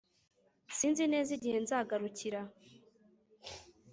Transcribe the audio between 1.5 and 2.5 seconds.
nzagarukira